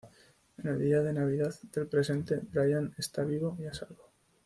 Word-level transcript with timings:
En 0.57 0.67
el 0.67 0.79
día 0.79 1.03
de 1.03 1.13
Navidad 1.13 1.53
del 1.75 1.85
presente, 1.85 2.39
Brian 2.51 2.91
está 2.97 3.23
vivo 3.23 3.55
y 3.59 3.67
a 3.67 3.73
salvo. 3.75 4.09